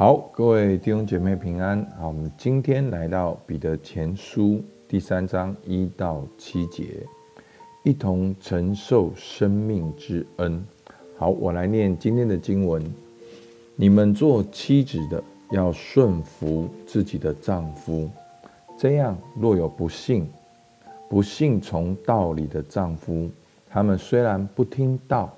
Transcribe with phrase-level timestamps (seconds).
[0.00, 1.86] 好，各位弟兄姐妹平安。
[1.98, 7.06] 好，我们今天来到彼得前书第三章一到七节，
[7.82, 10.64] 一同承受生命之恩。
[11.18, 12.82] 好，我来念今天的经文：
[13.76, 18.08] 你们做妻子的要顺服自己的丈夫，
[18.78, 20.26] 这样若有不信、
[21.10, 23.28] 不信从道理的丈夫，
[23.68, 25.30] 他们虽然不听道，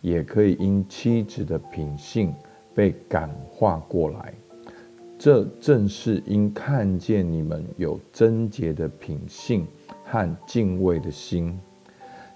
[0.00, 2.34] 也可以因妻子的品性。
[2.78, 4.32] 被感化过来，
[5.18, 9.66] 这正是因看见你们有贞洁的品性
[10.04, 11.58] 和敬畏的心。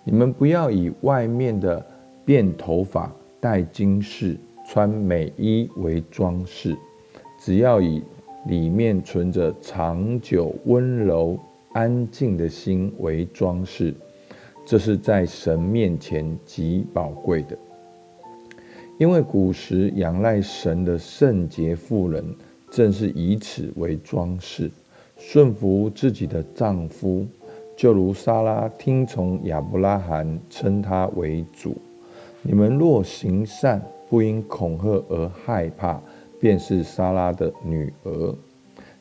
[0.03, 1.87] 你们不要以外面的
[2.27, 6.77] 辫头发、戴金饰、穿美衣为装饰，
[7.39, 8.03] 只要以
[8.49, 11.39] 里面存着长久温柔
[11.73, 13.95] 安静的心为装饰，
[14.67, 17.57] 这是在神面前极宝贵的。
[19.03, 22.25] 因为古时仰赖神的圣洁妇人，
[22.71, 24.71] 正是以此为装饰，
[25.19, 27.27] 顺服自己的丈夫，
[27.77, 31.75] 就如莎拉听从亚伯拉罕，称他为主。
[32.43, 36.01] 你们若行善，不因恐吓而害怕，
[36.39, 38.33] 便是莎拉的女儿。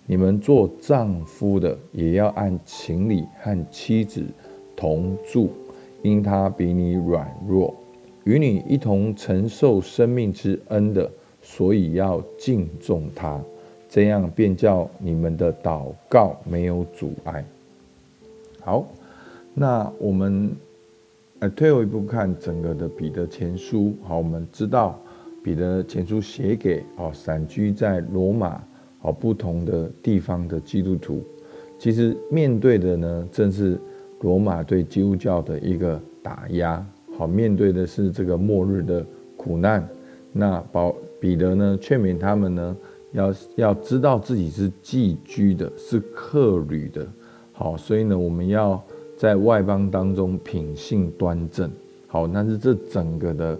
[0.07, 4.25] 你们做丈夫的，也要按情理和妻子
[4.75, 5.51] 同住，
[6.01, 7.71] 因她比你软弱。
[8.23, 11.09] 与你一同承受生命之恩的，
[11.41, 13.41] 所以要敬重他，
[13.89, 17.43] 这样便叫你们的祷告没有阻碍。
[18.59, 18.87] 好，
[19.55, 20.51] 那我们
[21.39, 23.93] 呃退后一步看整个的彼得前书。
[24.03, 24.99] 好，我们知道
[25.43, 28.63] 彼得前书写给哦散居在罗马
[29.01, 31.23] 哦不同的地方的基督徒，
[31.79, 33.79] 其实面对的呢，正是
[34.19, 36.85] 罗马对基督教的一个打压。
[37.21, 39.05] 好，面对的是这个末日的
[39.37, 39.87] 苦难，
[40.33, 42.75] 那保彼得呢劝勉他们呢，
[43.11, 47.07] 要要知道自己是寄居的，是客旅的。
[47.53, 48.83] 好，所以呢，我们要
[49.15, 51.69] 在外邦当中品性端正。
[52.07, 53.59] 好，那是这整个的，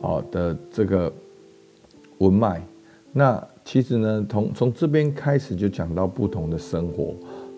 [0.00, 1.12] 好的这个
[2.16, 2.66] 文脉。
[3.12, 7.14] 那其实呢，从从这边开始就讲到不同的生活，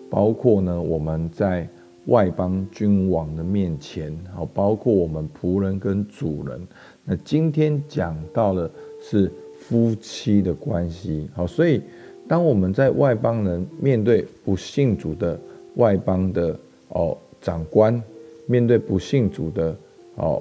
[0.09, 1.65] 包括呢我们在。
[2.05, 6.61] 外邦君王的面前，好，包括我们仆人跟主人。
[7.03, 8.69] 那今天讲到的
[9.01, 11.81] 是夫妻的关系，好，所以
[12.27, 15.39] 当我们在外邦人面对不信主的
[15.75, 17.99] 外邦的哦长官，
[18.45, 19.75] 面对不信主的
[20.15, 20.39] 哦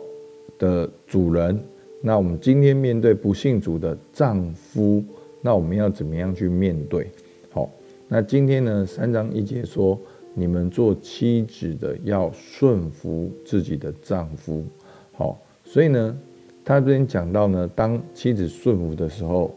[0.59, 1.59] 的主人，
[2.03, 5.03] 那我们今天面对不信主的丈夫，
[5.41, 7.07] 那我们要怎么样去面对？
[7.51, 7.71] 好，
[8.07, 9.99] 那今天呢，三章一节说。
[10.37, 14.65] 你们做妻子的要顺服自己的丈夫，
[15.13, 16.19] 好，所以呢，
[16.65, 19.55] 他这边讲到呢，当妻子顺服的时候，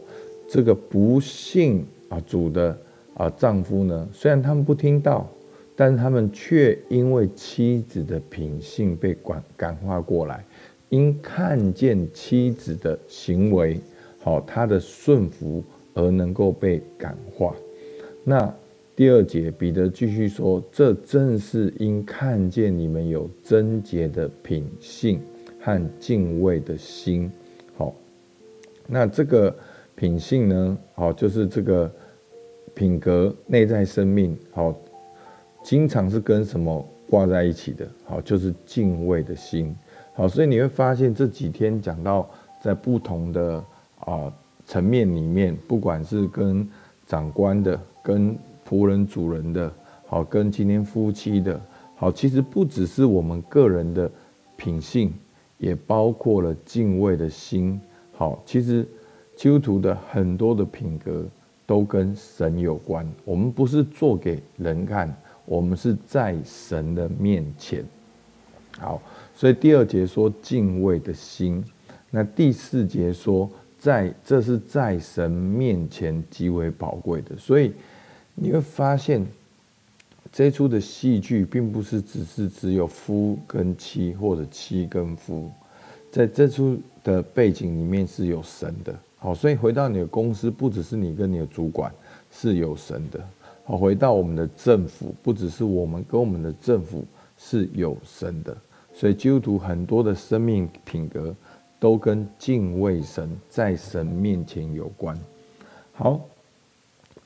[0.48, 2.78] 这个不信啊主的
[3.16, 5.28] 啊丈夫呢，虽然他们不听到，
[5.76, 10.46] 但是他们却因为妻子的品性被感感化过来，
[10.90, 13.82] 因看见妻子的行为，
[14.20, 15.64] 好，他的顺服
[15.96, 17.56] 而能够被感化，
[18.24, 18.54] 那。
[18.98, 25.22] 第二节，彼得继续说：“这正是因看见你们有贞洁的品性
[25.62, 27.32] 和敬畏的心。
[27.76, 27.94] 好，
[28.88, 29.56] 那这个
[29.94, 30.76] 品性呢？
[30.96, 31.92] 好，就是这个
[32.74, 34.36] 品格、内在生命。
[34.52, 34.76] 好，
[35.62, 37.88] 经常是跟什么挂在一起的？
[38.04, 39.76] 好，就是敬畏的心。
[40.16, 42.28] 好，所以你会发现这几天讲到，
[42.60, 43.64] 在不同的
[44.00, 44.34] 啊
[44.66, 46.68] 层面里面，不管是跟
[47.06, 48.36] 长官的，跟
[48.68, 49.72] 仆人、主人的
[50.06, 51.60] 好，跟今天夫妻的
[51.96, 54.12] 好，其实不只是我们个人的
[54.58, 55.14] 品性，
[55.58, 57.80] 也包括了敬畏的心。
[58.12, 58.86] 好，其实
[59.38, 61.26] 基督徒的很多的品格
[61.66, 63.10] 都跟神有关。
[63.24, 67.86] 我们不是做给人看，我们是在神的面前。
[68.78, 69.02] 好，
[69.34, 71.64] 所以第二节说敬畏的心，
[72.12, 77.72] 那第四节说在这是在神面前极为宝贵的，所以。
[78.40, 79.26] 你会发现，
[80.32, 85.52] 这出的戏剧并不是只是只有夫跟妻或者妻跟夫，
[86.12, 88.94] 在这出的背景里面是有神的。
[89.18, 91.92] 好，所以回到你的公司，不只是你跟你的主管
[92.32, 93.20] 是有神的。
[93.64, 97.04] 好，回到我们的政府，不只是我们跟我们的政府
[97.40, 98.56] 是有神的。
[98.94, 101.36] 所以基督徒很多的生命品格
[101.80, 105.20] 都跟敬畏神，在神面前有关。
[105.94, 106.22] 好。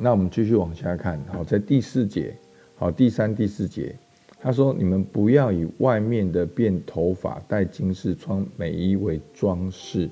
[0.04, 2.36] 那我们继续往下看，好，在第四节，
[2.76, 3.96] 好，第三、第四节，
[4.40, 10.10] 他说：“你们不要以外面的辫头发、戴金饰、穿美衣为装饰，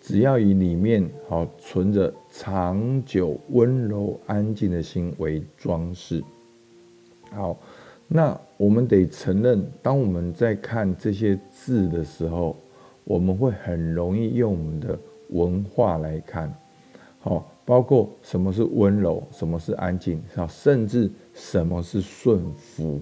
[0.00, 6.20] 只要以里面好存着长久温柔安静的心为装饰。
[7.30, 7.56] 好，
[8.08, 12.56] 那我们得承认，当我们在看这些字的时候，
[13.04, 14.98] 我们会很容易用我们的
[15.28, 16.52] 文化来看。
[17.20, 23.00] 好，包括什么是温柔，什么是安静，甚至什么是顺服，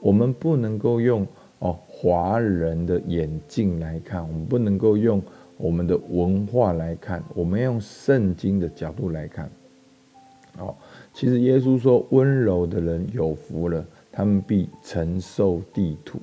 [0.00, 1.26] 我们不能够用
[1.58, 5.20] 哦华人的眼镜来看，我们不能够用。
[5.56, 9.50] 我们的文化来看，我们用圣经的角度来看，
[10.56, 10.76] 好，
[11.12, 16.20] 其实耶稣说：“温柔的人有福了，他们必承受地土。”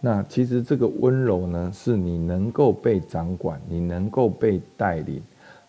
[0.00, 5.22] 那其实这个温柔呢，是你能够被掌管，你能够被带领，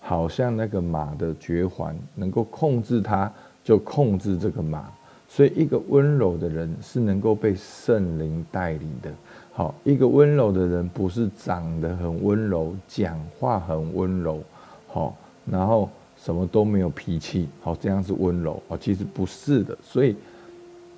[0.07, 3.29] 好像那个马的绝环，能够控制它，
[3.61, 4.89] 就控制这个马。
[5.27, 9.11] 所以，一个温柔的人是能够被圣灵带领的。
[9.51, 14.41] 好，一个温柔的人不是长得很温柔，讲话很温柔，
[14.87, 15.13] 好，
[15.45, 19.77] 然后什么都没有脾气，好，这样是温柔，哦，其实不是的。
[19.83, 20.15] 所以，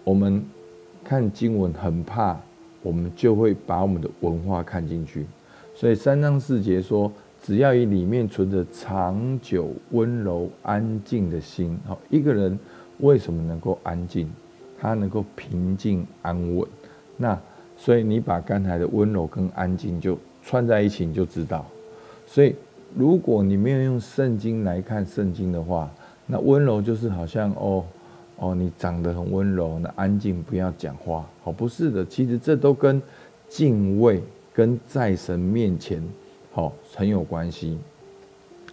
[0.04, 0.46] 我们
[1.04, 2.38] 看经文很怕，
[2.84, 5.26] 我们就会把我们的文化看进去。
[5.74, 12.58] 所以三章四节说，只要以里面存着长久温柔安静的心，好，一个人
[13.00, 14.30] 为什么能够安静？
[14.80, 16.66] 他能够平静安稳。
[17.18, 17.38] 那
[17.76, 21.66] 所以你把刚才的温柔跟安静就串在一起，你就知道。
[22.26, 22.56] 所以
[22.96, 25.90] 如果你没有用圣经来看圣经的话，
[26.26, 27.84] 那温柔就是好像哦
[28.38, 31.28] 哦，你长得很温柔，那安静不要讲话。
[31.44, 33.02] 好，不是的，其实这都跟
[33.48, 34.22] 敬畏
[34.54, 36.02] 跟在神面前
[36.51, 37.78] 好很有关系。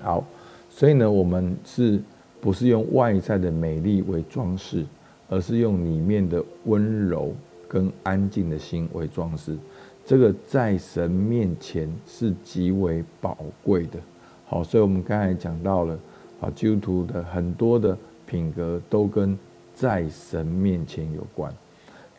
[0.01, 0.25] 好，
[0.71, 2.01] 所以呢，我们是
[2.41, 4.85] 不是用外在的美丽为装饰，
[5.29, 7.33] 而是用里面的温柔。
[7.69, 9.59] 跟安静的心为装饰，
[10.05, 13.99] 这个在神面前是极为宝贵的。
[14.47, 15.99] 好，所以我们刚才讲到了，
[16.39, 19.37] 好，基督徒的很多的品格都跟
[19.75, 21.53] 在神面前有关。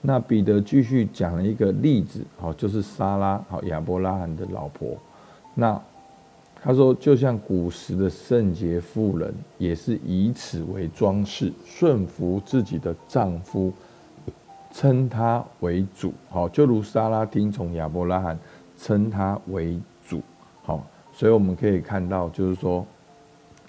[0.01, 4.98] 那彼得继续讲了一个例子，好，就是撒拉，好，亚伯拉罕的老婆。
[5.59, 5.81] 那
[6.62, 13.74] 他说，就像古时的圣洁妇人，也是以此为装饰，顺服自己的丈夫。
[14.69, 18.38] 称他为主，好，就如莎拉听从亚伯拉罕，
[18.77, 20.21] 称他为主，
[20.62, 22.86] 好，所以我们可以看到，就是说，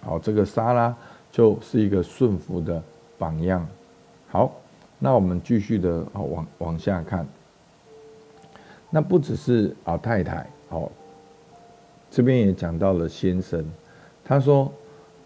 [0.02, 0.94] 好，这个莎拉
[1.32, 2.82] 就是一个顺服的
[3.16, 3.66] 榜样。
[4.28, 4.52] 好，
[4.98, 7.26] 那我们继续的好往往下看，
[8.90, 10.90] 那不只是老太太，好，
[12.10, 13.64] 这边也讲到了先生，
[14.24, 14.72] 他说，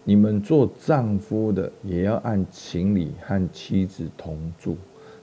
[0.03, 4.75] 你们做丈夫的也要按情理和妻子同住。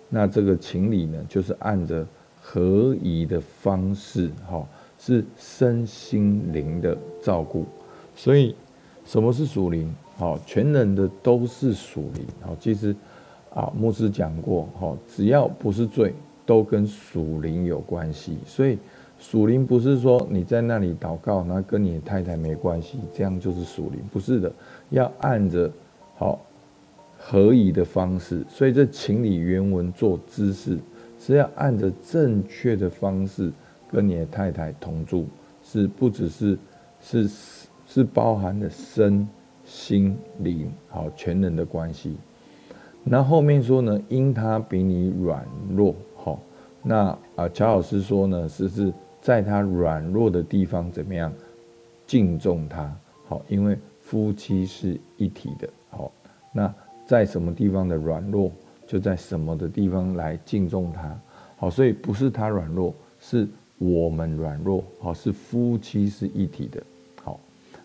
[0.09, 2.05] 那这个情理呢，就是按着
[2.41, 4.67] 合宜的方式，哈，
[4.99, 7.65] 是身心灵的照顾。
[8.17, 8.57] 所以，
[9.05, 9.95] 什么是属灵？
[10.17, 12.27] 好，全人的都是属灵。
[12.41, 12.95] 好，其实
[13.55, 16.13] 啊，牧师讲过，哈，只要不是罪，
[16.45, 18.39] 都跟属灵有关系。
[18.45, 18.79] 所以，
[19.21, 24.53] 属灵不是说你在那里祷告，那跟你的太太没关系，这样就是属灵，不是的，
[24.89, 25.71] 要按着
[26.17, 26.41] 好。
[27.23, 30.79] 合宜的方式，所以这情理原文做姿势
[31.21, 33.53] 是要按着正确的方式
[33.93, 35.27] 跟你的太太同住，
[35.63, 36.59] 是不只是
[37.03, 37.31] 是
[37.87, 39.29] 是包含了身
[39.67, 42.17] 心灵好全人的关系。
[43.05, 45.47] 那后面说呢，因他比你软
[45.77, 46.41] 弱好，
[46.83, 51.33] 那啊乔老师说呢，是是在他软弱的地方怎么样
[52.07, 52.95] 敬重他
[53.29, 56.11] 好，因为夫妻是一体的好，
[56.53, 56.73] 那。
[57.07, 58.53] 在什么地方的软弱，
[58.87, 61.21] 就在什么的地方来敬重他。
[61.57, 63.49] 好，所以不是他软弱，是
[63.79, 64.85] 我们软弱。
[65.01, 66.81] 好，是夫妻是一体的。
[67.25, 67.41] 好，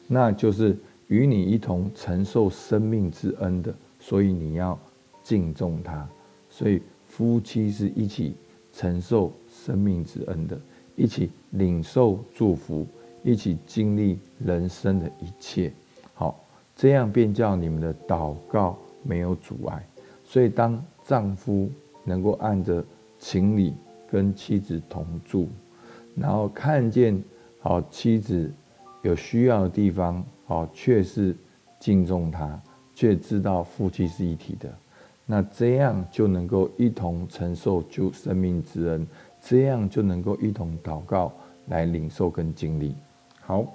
[0.06, 0.78] 那就是
[1.08, 4.78] 与你一同承受生命之恩的，所以你要
[5.24, 6.08] 敬重他。
[6.48, 8.36] 所以夫妻是一起
[8.72, 10.56] 承受生命之恩的，
[10.96, 12.86] 一起领受祝福，
[13.24, 15.72] 一起经历人生的一切。
[16.14, 16.40] 好，
[16.76, 18.78] 这样便叫你们的祷告。
[19.08, 19.88] 没有阻碍，
[20.24, 21.70] 所以当丈夫
[22.04, 22.84] 能够按着
[23.20, 23.76] 情理
[24.10, 25.48] 跟妻子同住，
[26.16, 27.24] 然后看见
[27.60, 28.52] 好妻子
[29.04, 31.36] 有需要的地方，好却是
[31.80, 32.60] 敬重她，
[32.96, 34.74] 却知道夫妻是一体的，
[35.28, 39.06] 那这样就能够一同承受救生命之恩，
[39.48, 41.32] 这样就能够一同祷告
[41.68, 42.96] 来领受跟经历。
[43.42, 43.66] 好。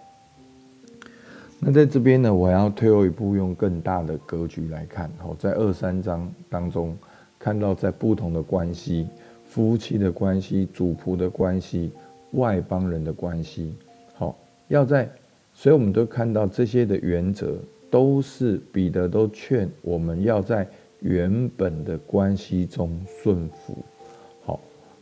[1.63, 5.11] 那在这边呢，我要退后一步，用更大的格局来看。
[5.19, 6.97] 好，在二三章当中，
[7.39, 9.07] 看到在不同的关系，
[9.47, 11.93] 夫妻的关系、主仆的关系、
[12.33, 13.75] 外邦人的关系，
[14.15, 14.35] 好，
[14.69, 15.07] 要在
[15.53, 17.59] 所以我们都看到这些的原则，
[17.91, 20.67] 都是彼得都劝我们要在
[21.01, 23.77] 原本的关系中顺服。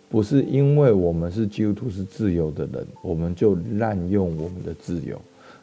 [0.09, 5.21] 不是因为我们是基督徒是自由的人，我们就滥用我们的自由，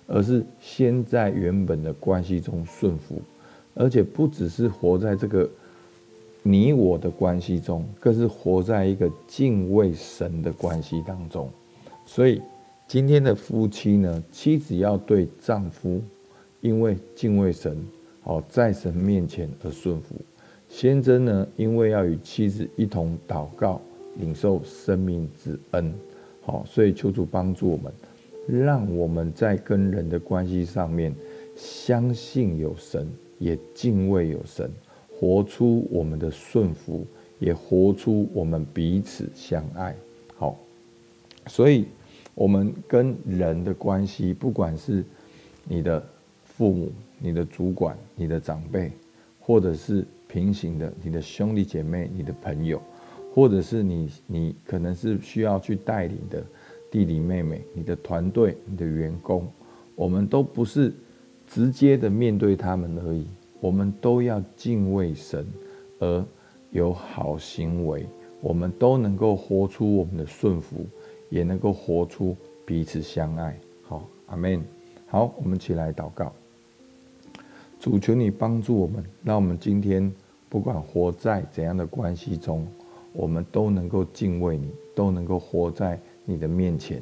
[0.07, 3.21] 而是先在原本的关系中顺服，
[3.73, 5.49] 而且不只是活在这个
[6.43, 11.49] 你我的关系中，更是活在一个敬畏神的关系当中。
[12.05, 12.41] 所以。
[12.87, 15.99] 今天的夫妻呢，妻子要对丈夫，
[16.61, 17.75] 因为敬畏神，
[18.21, 20.13] 好在神面前而顺服；
[20.69, 23.81] 先生呢，因为要与妻子一同祷告，
[24.17, 25.93] 领受生命之恩，
[26.41, 27.93] 好，所以求主帮助我们，
[28.47, 31.13] 让我们在跟人的关系上面，
[31.55, 33.07] 相信有神，
[33.39, 34.69] 也敬畏有神，
[35.19, 37.05] 活出我们的顺服，
[37.39, 39.95] 也活出我们彼此相爱。
[40.35, 40.57] 好，
[41.47, 41.85] 所以。
[42.37, 45.01] 我们跟人的关系，不管是
[45.63, 46.05] 你的
[46.43, 48.91] 父母、你的主管、你的长辈，
[49.39, 52.81] 或者是平行的你的兄弟姐妹、你的朋友，
[53.35, 56.41] 或者是你你可能是需要去带领的
[56.89, 59.45] 弟弟妹妹、你的团队、你的员工，
[59.93, 60.93] 我们都不是
[61.45, 63.27] 直接的面对他们而已，
[63.59, 65.45] 我们都要敬畏神，
[65.99, 66.25] 而
[66.71, 68.05] 有好行为，
[68.39, 70.77] 我们都能够活出我们的顺服。
[71.31, 72.37] 也能够活出
[72.67, 73.59] 彼此相爱。
[73.81, 74.63] 好，阿门。
[75.07, 76.31] 好，我们起来祷告。
[77.79, 80.09] 主，求你帮助我们，让我们今天
[80.47, 82.65] 不管活在怎样的关系中，
[83.15, 87.01] 我们都能够敬畏你，都能够活在你的面前，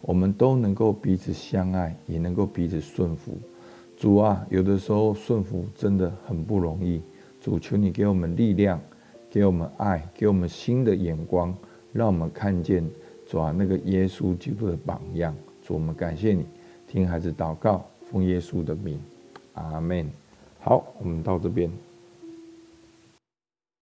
[0.00, 3.36] 我们都能够彼此相爱，也能够彼此顺服。
[3.96, 7.02] 主啊，有的时候顺服真的很不容易。
[7.40, 8.80] 主，求你给我们力量，
[9.28, 11.52] 给我们爱，给我们新的眼光，
[11.92, 12.88] 让我们看见。
[13.26, 16.46] 主啊，那个耶稣基督的榜样，主，我们感谢你，
[16.86, 18.98] 听孩子祷告，奉耶稣的名，
[19.54, 20.08] 阿门。
[20.60, 21.70] 好，我们到这边。